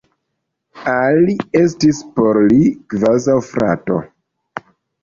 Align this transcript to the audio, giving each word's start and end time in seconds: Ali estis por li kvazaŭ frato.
Ali 0.93 1.35
estis 1.61 2.01
por 2.17 2.41
li 2.49 2.59
kvazaŭ 2.95 3.39
frato. 3.53 4.03